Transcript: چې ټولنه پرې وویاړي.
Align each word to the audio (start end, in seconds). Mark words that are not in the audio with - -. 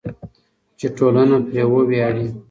چې 0.79 0.87
ټولنه 0.97 1.37
پرې 1.45 1.63
وویاړي. 1.71 2.25